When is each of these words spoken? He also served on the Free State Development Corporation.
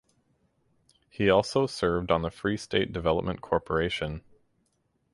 He 1.11 1.29
also 1.29 1.67
served 1.67 2.09
on 2.09 2.23
the 2.23 2.31
Free 2.31 2.57
State 2.57 2.91
Development 2.91 3.39
Corporation. 3.39 4.23